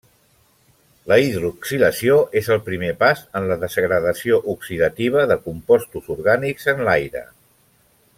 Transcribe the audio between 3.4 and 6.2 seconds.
en la degradació oxidativa de compostos